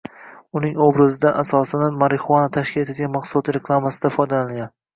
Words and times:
Uning 0.59 0.79
obrazidan 0.85 1.37
asosini 1.41 1.91
marixuana 2.05 2.49
tashkil 2.57 2.83
etadigan 2.87 3.15
mahsulot 3.19 3.55
reklamasida 3.61 4.15
foydalanilgan 4.21 4.77